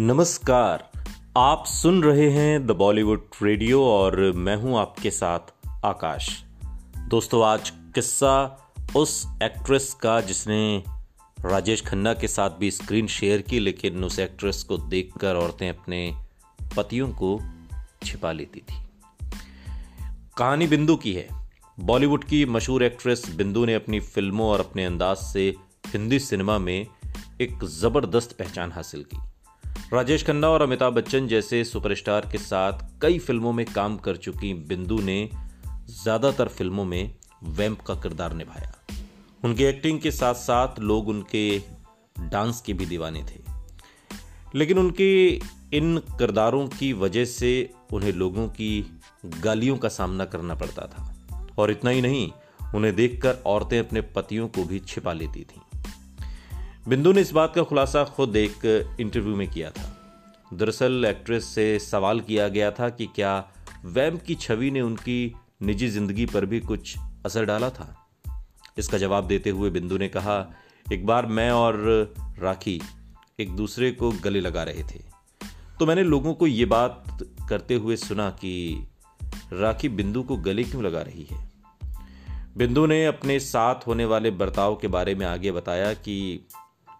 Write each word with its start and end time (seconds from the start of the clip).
नमस्कार। 0.00 0.90
आप 1.36 1.64
सुन 1.66 2.02
रहे 2.02 2.30
हैं 2.30 2.66
द 2.66 2.70
बॉलीवुड 2.70 3.30
रेडियो 3.42 3.84
और 3.84 4.32
मैं 4.32 4.56
हूँ 4.56 4.78
आपके 4.78 5.10
साथ 5.10 5.38
आकाश। 5.84 6.44
दोस्तों, 7.08 7.44
आज 7.44 7.70
किस्सा 7.70 8.58
उस 8.96 9.26
एक्ट्रेस 9.42 9.94
का 9.94 10.20
जिसने 10.20 10.84
राजेश 11.44 11.82
खन्ना 11.86 12.14
के 12.14 12.28
साथ 12.28 12.50
भी 12.50 12.70
स्क्रीन 12.70 13.06
शेयर 13.06 13.42
की, 13.42 13.58
लेकिन 13.58 14.04
उस 14.04 14.18
एक्ट्रेस 14.18 14.62
को 14.62 14.78
देखकर 14.78 15.36
औरतें 15.36 15.68
अपने 15.68 16.14
पतियों 16.76 17.08
को 17.08 17.40
छिपा 18.02 18.32
लेती 18.32 18.60
थी। 18.60 18.74
कहानी 20.36 20.66
बिंदु 20.66 20.96
की 20.96 21.12
है। 21.12 21.28
बॉलीवुड 21.80 22.24
की 22.24 22.46
मशहूर 22.46 22.82
एक्ट्रेस 22.82 23.30
बिंदु 23.34 23.64
ने 23.64 23.74
अपनी 23.74 24.00
फ़िल्मों 24.00 24.46
और 24.46 24.60
अपने 24.60 24.84
अंदाज 24.84 25.16
से 25.16 25.54
हिंदी 25.86 26.18
सिनेमा 26.18 26.58
में 26.58 26.86
एक 27.40 27.64
ज़बरदस्त 27.64 28.32
पहचान 28.38 28.72
हासिल 28.72 29.02
की। 29.02 29.27
राजेश 29.94 30.24
खन्ना 30.26 30.48
और 30.48 30.62
अमिताभ 30.62 30.92
बच्चन 30.92 31.26
जैसे 31.26 31.64
सुपरस्टार 31.64 32.28
के 32.32 32.38
साथ 32.38 32.72
कई 33.02 33.18
फ़िल्मों 33.18 33.52
में 33.52 33.66
काम 33.66 33.96
कर 33.96 34.16
चुकी 34.16 34.54
बिंदु 34.54 34.98
ने 34.98 35.30
ज़्यादातर 36.02 36.48
फ़िल्मों 36.48 36.84
में 36.84 37.14
वैम्प 37.44 37.80
का 37.80 37.94
किरदार 37.94 38.32
निभाया। 38.32 38.74
उनकी 39.44 39.64
एक्टिंग 39.64 40.00
के 40.00 40.10
साथ 40.10 40.34
साथ 40.34 40.78
लोग 40.78 41.08
उनके 41.08 41.62
डांस 42.20 42.60
के 42.60 42.72
भी 42.72 42.86
दीवाने 42.86 43.22
थे। 43.22 43.40
लेकिन 44.54 44.78
उनके 44.78 45.28
इन 45.72 45.98
किरदारों 45.98 46.68
की 46.68 46.92
वजह 46.92 47.24
से 47.24 47.70
उन्हें 47.92 48.12
लोगों 48.12 48.48
की 48.48 49.00
गालियों 49.24 49.76
का 49.76 49.88
सामना 49.88 50.24
करना 50.24 50.54
पड़ता 50.54 50.86
था। 50.86 51.16
और 51.58 51.70
इतना 51.70 51.90
ही 51.90 52.02
नहीं, 52.02 52.32
उन्हें 52.74 52.96
देखकर 52.96 53.32
औरतें 53.46 53.78
अपने 53.78 54.00
पतियों 54.00 54.48
को 54.48 54.64
भी 54.64 54.78
छिपा 54.78 55.12
लेती 55.12 55.40
थीं। 55.40 55.60
बिंदु 56.88 57.12
ने 57.12 57.20
इस 57.20 57.32
बात 57.32 57.54
का 57.54 57.62
खुलासा 57.62 58.04
खुद 58.04 58.36
एक 58.36 58.86
इंटरव्यू 59.00 59.36
में 59.36 59.50
किया 59.50 59.70
था। 59.70 59.96
दरअसल 60.54 61.04
एक्ट्रेस 61.04 61.44
से 61.44 61.78
सवाल 61.78 62.20
किया 62.20 62.48
गया 62.48 62.70
था 62.70 62.88
कि 62.88 63.06
क्या 63.06 63.48
वैम्प 63.84 64.22
की 64.22 64.34
छवि 64.34 64.70
ने 64.70 64.80
उनकी 64.80 65.34
निजी 65.62 65.88
ज़िंदगी 65.88 66.26
पर 66.26 66.46
भी 66.46 66.60
कुछ 66.60 66.96
असर 67.26 67.44
डाला 67.44 67.70
था? 67.70 68.08
इसका 68.78 68.98
जवाब 68.98 69.26
देते 69.26 69.50
हुए 69.50 69.70
बिंदु 69.70 69.98
ने 69.98 70.08
कहा, 70.08 70.50
एक 70.92 71.06
बार 71.06 71.26
मैं 71.26 71.50
और 71.50 71.76
राखी 72.38 72.80
एक 73.40 73.56
दूसरे 73.56 73.90
को 73.90 74.12
गले 74.12 74.40
लगा 74.40 74.62
रहे 74.62 74.82
थे। 74.82 75.00
तो 75.78 75.86
मैंने 75.86 76.02
लोगों 76.02 76.34
को 76.34 76.46
ये 76.46 76.64
बात 76.64 77.04
करते 77.48 77.74
हुए 77.74 77.96
सुना 77.96 78.30
कि 78.30 78.88
राखी 79.52 79.88
बिंदु 79.88 80.22
को 80.22 80.36
गले 80.36 80.64
क्यों 80.64 80.84
लगा 80.84 81.02
रही 81.02 81.26
है? 81.30 81.50
बिंदु 82.56 82.86
ने 82.86 83.06
अपने 83.06 83.40
साथ 83.40 83.86
होने 83.86 84.04
वाले 84.04 84.30
बर्ताव 84.30 84.76
के 84.76 84.88
बारे 84.88 85.14
में 85.14 85.26
आगे 85.26 85.52
बताया 85.52 85.92
कि 85.94 86.46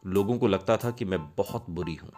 लोगों 0.06 0.38
को 0.38 0.48
लगता 0.48 0.76
था 0.76 0.90
कि 0.90 1.04
मैं 1.04 1.18
बहुत 1.36 1.66
बुरी 1.70 1.94
हूँ। 1.94 2.12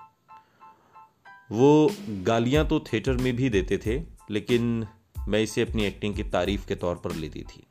वो 1.52 1.92
गालियाँ 2.08 2.66
तो 2.66 2.80
थिएटर 2.80 3.12
में 3.12 3.36
भी 3.36 3.50
देते 3.50 3.78
थे, 3.78 4.02
लेकिन 4.30 4.86
मैं 5.28 5.42
इसे 5.42 5.62
अपनी 5.62 5.84
एक्टिंग 5.84 6.14
की 6.14 6.22
तारीफ़ 6.22 6.66
के 6.66 6.74
तौर 6.74 6.96
पर 6.96 7.12
लेती 7.12 7.42
थी। 7.42 7.66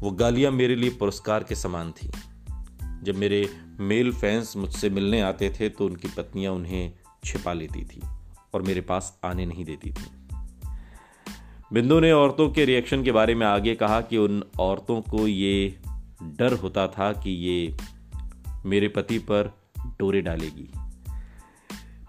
वो 0.00 0.10
गालियाँ 0.10 0.52
मेरे 0.52 0.76
लिए 0.76 0.90
पुरस्कार 0.90 1.44
के 1.44 1.54
समान 1.54 1.92
थी। 1.92 2.10
जब 3.02 3.16
मेरे 3.16 3.56
मेल 3.80 4.12
फैंस 4.12 4.56
मुझसे 4.56 4.90
मिलने 4.90 5.20
आते 5.20 5.50
थे 5.60 5.68
तो 5.68 5.86
उनकी 5.86 6.08
पत्नियाँ 6.08 6.52
उन्हें 6.52 6.92
छिपा 7.24 7.52
लेती 7.52 7.84
थी 7.84 8.02
और 8.54 8.62
मेरे 8.62 8.80
पास 8.80 9.20
आने 9.24 9.46
नहीं 9.46 9.64
देती 9.64 9.90
थी। 9.90 10.04
बिंदु 11.72 12.00
ने 12.00 12.12
औरतों 12.12 12.50
के 12.50 12.64
रिएक्शन 12.64 13.04
के 13.04 13.12
बारे 13.12 13.34
में 13.34 13.46
आगे 13.46 13.74
कहा 13.74 14.00
कि 14.00 14.16
उन 14.16 14.44
औरतों 14.60 15.00
को 15.00 15.26
ये 15.26 15.78
डर 16.22 16.52
होता 16.52 16.88
था 16.88 17.12
कि 17.12 17.30
ये 17.30 17.76
मेरे 18.66 18.88
पति 18.88 19.18
पर 19.18 19.58
डोरे 19.78 20.20
डालेगी। 20.20 20.70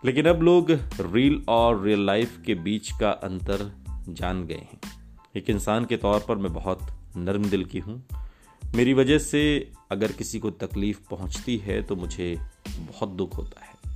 लेकिन 0.06 0.26
अब 0.26 0.42
लोग 0.42 0.72
रील 1.00 1.46
और 1.48 1.84
रियल 1.84 2.06
लाइफ 2.06 2.42
के 2.46 2.56
बीच 2.56 2.92
का 3.00 3.12
अंतर 3.12 3.72
जान 4.10 4.46
गए 4.46 4.68
हैं। 4.74 4.80
एक 5.36 5.50
इंसान 5.50 5.86
के 5.86 5.98
तौर 5.98 6.26
पर 6.28 6.36
मैं 6.36 6.54
बहुत 6.54 6.88
नर्म 7.18 7.46
दिल 7.46 7.66
की 7.66 7.80
हूँ। 7.80 8.04
मेरी 8.76 8.94
वजह 8.94 9.18
से 9.18 9.72
अगर 9.92 10.12
किसी 10.12 10.40
को 10.40 10.52
तकलीफ़ 10.52 11.00
पहुँचती 11.10 11.58
है 11.58 11.84
तो 11.84 11.96
मुझे 11.96 12.40
बहुत 12.70 13.10
दुख 13.10 13.38
होता 13.38 13.66
है। 13.66 13.96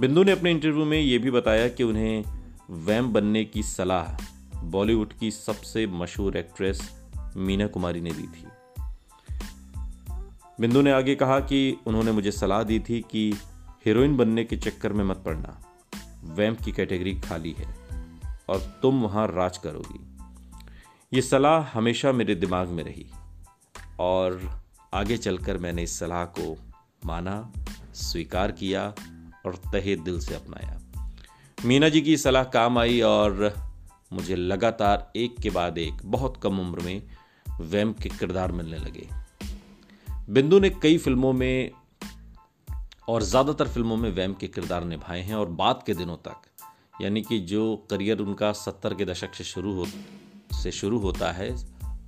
बिंदु 0.00 0.22
ने 0.22 0.32
अपने 0.32 0.50
इंटरव्यू 0.50 0.84
में 0.84 1.00
यह 1.00 1.18
भी 1.18 1.30
बताया 1.30 1.68
कि 1.68 1.82
उन्हें 1.82 2.24
वैम 2.70 3.12
बनने 3.12 3.44
की 3.44 3.62
सलाह 3.62 4.24
बॉलीवुड 4.64 5.12
की 5.12 5.30
सबसे 5.30 5.86
मशहूर 5.86 6.36
एक्ट्रेस 6.36 7.04
मीना 7.36 7.66
कुमारी 7.66 8.00
ने 8.00 8.10
दी 8.10 8.22
थी। 8.22 8.46
बिंदु 10.60 10.82
ने 10.82 10.92
आगे 10.92 11.14
कहा 11.14 11.40
कि 11.40 11.76
उन्होंने 11.86 12.12
मुझे 12.12 12.32
सलाह 12.32 12.62
दी 12.62 12.80
थी 12.80 13.00
कि 13.10 13.34
हीरोइन 13.86 14.16
बनने 14.16 14.44
के 14.44 14.56
चक्कर 14.56 14.92
में 14.92 15.04
मत 15.04 15.16
पड़ना। 15.16 15.60
वैम्प 16.24 16.60
की 16.60 16.72
कैटेगरी 16.72 17.20
खाली 17.20 17.52
है 17.58 17.76
और 18.48 18.78
तुम 18.82 19.02
वहाँ 19.02 19.26
राज 19.28 19.58
करोगी। 19.58 20.16
ये 21.12 21.22
सलाह 21.22 21.78
हमेशा 21.78 22.12
मेरे 22.12 22.34
दिमाग 22.34 22.68
में 22.68 22.84
रही 22.84 23.06
और 24.00 24.60
आगे 24.94 25.16
चलकर 25.16 25.58
मैंने 25.58 25.82
इस 25.82 25.98
सलाह 25.98 26.24
को 26.24 26.58
माना, 27.06 27.52
स्वीकार 27.94 28.52
किया 28.52 28.94
और 29.46 29.56
तहे 29.72 29.96
दिल 29.96 30.20
से 30.20 30.34
अपनाया। 30.34 30.80
मीना 31.64 31.88
जी 31.88 32.00
की 32.00 32.16
सलाह 32.16 32.44
काम 32.44 32.78
आई 32.78 33.00
और 33.00 33.54
मुझे 34.12 34.36
लगातार 34.36 35.12
एक 35.16 35.34
के 35.42 35.50
बाद 35.50 35.78
एक, 35.78 35.94
बहुत 36.04 36.40
कम 36.42 36.60
उम्र 36.60 36.80
में, 36.80 37.02
वैम्प 37.60 37.98
के 37.98 38.08
किरदार 38.08 38.52
मिलने 38.52 38.76
लगे। 38.76 39.08
बिंदु 40.28 40.58
ने 40.58 40.68
कई 40.72 40.98
फ़िल्मों 40.98 41.32
में 41.32 41.70
और 43.08 43.22
ज़्यादातर 43.22 43.68
फ़िल्मों 43.68 43.96
में 43.96 44.10
वैम 44.10 44.34
के 44.34 44.46
किरदार 44.48 44.84
निभाए 44.84 45.20
हैं 45.20 45.34
और 45.34 45.48
बाद 45.50 45.82
के 45.86 45.94
दिनों 45.94 46.16
तक, 46.18 46.36
यानी 47.00 47.22
कि 47.22 47.38
जो 47.40 47.64
करियर 47.90 48.18
उनका 48.18 48.52
सत्तर 48.52 48.94
के 48.94 49.04
दशक 49.04 49.34
से 49.34 49.44
शुरू 49.44 49.72
हो, 49.74 49.86
से 50.62 50.70
शुरू 50.72 50.98
होता 50.98 51.30
है 51.32 51.54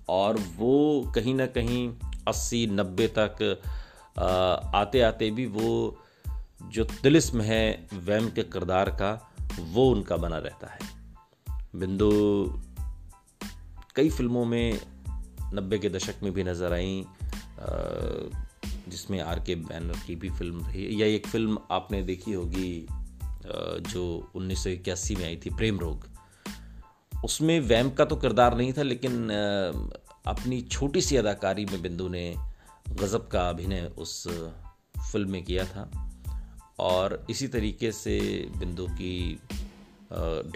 और 0.08 0.38
वो 0.56 1.12
कहीं 1.14 1.34
ना 1.34 1.46
कहीं 1.48 1.88
अस्सी, 2.28 2.66
नब्बे 2.66 3.06
तक 3.18 3.60
आते 4.74 5.00
आते 5.00 5.30
भी 5.30 5.46
वो 5.48 5.98
जो 6.72 6.84
तिलिस्म 7.02 7.40
है 7.40 7.88
वैम 7.94 8.30
के 8.30 8.42
किरदार 8.44 8.90
का, 8.92 9.12
वो 9.60 9.88
उनका 9.90 10.16
बना 10.16 10.38
रहता 10.38 10.66
है। 10.66 10.78
बिंदु 11.76 12.10
कई 13.96 14.10
फ़िल्मों 14.10 14.44
में 14.44 14.80
नब्बे 15.54 15.78
के 15.78 15.88
दशक 15.90 16.22
में 16.22 16.32
भी 16.32 16.44
नज़र 16.44 16.72
आई 16.72 17.04
जिसमें 17.60 19.20
आर 19.20 19.40
के 19.40 19.54
बैनर 19.54 19.98
की 20.06 20.16
भी 20.16 20.30
फ़िल्म 20.30 20.64
रही 20.66 21.02
या 21.02 21.06
एक 21.06 21.26
फ़िल्म 21.26 21.58
आपने 21.70 22.02
देखी 22.02 22.32
होगी 22.32 22.86
जो 23.90 24.32
उन्नीस 24.34 24.62
सौ 24.64 24.70
इक्यासी 24.70 25.14
में 25.16 25.24
आई 25.24 25.36
थी, 25.36 25.50
प्रेम 25.50 25.78
रोग। 25.78 26.06
उसमें 27.24 27.58
वैम 27.60 27.90
का 27.90 28.04
तो 28.04 28.16
किरदार 28.16 28.56
नहीं 28.56 28.72
था, 28.72 28.82
लेकिन 28.82 29.28
अपनी 30.26 30.60
छोटी 30.62 31.00
सी 31.00 31.16
अदाकारी 31.16 31.64
में 31.64 31.80
बिंदु 31.82 32.08
ने 32.08 32.34
गज़ब 32.90 33.28
का 33.32 33.48
अभिनय 33.48 33.90
उस 33.98 34.26
फ़िल्म 35.12 35.30
में 35.30 35.42
किया 35.44 35.64
था। 35.64 35.90
और 36.78 37.24
इसी 37.30 37.48
तरीके 37.48 37.92
से 37.92 38.18
बिंदु 38.56 38.86
की 38.90 39.40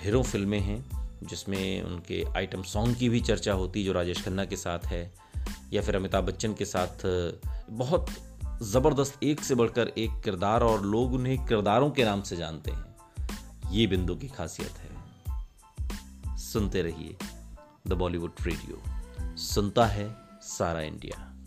ढेरों 0.03 0.23
फ़िल्में 0.23 0.61
हैं, 0.61 0.85
जिसमें 1.23 1.83
उनके 1.83 2.23
आइटम 2.37 2.63
सॉन्ग 2.63 2.97
की 2.97 3.09
भी 3.09 3.21
चर्चा 3.21 3.53
होती, 3.53 3.85
जो 3.85 3.93
राजेश 3.93 4.23
खन्ना 4.25 4.45
के 4.45 4.57
साथ 4.57 4.87
है। 4.87 5.03
या 5.73 5.83
फिर 5.83 5.97
अमिताभ 5.97 6.25
बच्चन 6.25 6.55
के 6.55 6.65
साथ 6.65 7.05
बहुत 7.71 8.07
ज़बरदस्त 8.63 9.23
एक 9.23 9.41
से 9.41 9.55
बढ़कर 9.55 9.89
एक 9.89 10.21
किरदार 10.25 10.63
और 10.63 10.83
लोग 10.83 11.13
उन्हें 11.13 11.47
किरदारों 11.47 11.91
के 11.91 12.05
नाम 12.05 12.23
से 12.23 12.37
जानते 12.37 12.71
हैं। 12.71 12.91
ये 13.71 13.87
बिंदु 13.87 14.17
की 14.17 14.29
खासियत 14.29 14.73
है। 14.73 15.01
सुनते 16.39 16.83
रहिए 16.83 17.17
द 17.87 17.93
बॉलीवुड 17.93 18.33
रेडियो 18.43 18.83
सुनता 19.37 19.87
है 19.87 20.17
सारा 20.43 20.81
इंडिया। 20.81 21.40